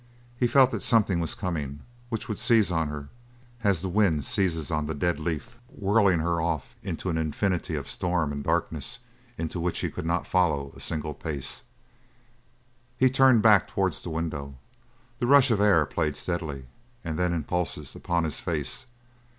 [0.35, 3.09] He felt that something was coming which would seize on her
[3.63, 7.87] as the wind seizes on the dead leaf, whirling her off into an infinity of
[7.87, 8.97] storm and darkness
[9.37, 11.61] into which he could not follow a single pace.
[12.97, 14.57] He turned back towards the window.
[15.19, 16.65] The rush of air played steadily,
[17.03, 18.87] and then in pulses, upon his face.